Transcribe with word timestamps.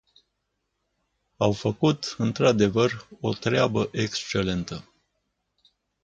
Au 1.37 1.51
făcut, 1.51 2.15
într-adevăr, 2.17 3.07
o 3.19 3.33
treabă 3.33 3.89
excelentă. 3.91 4.89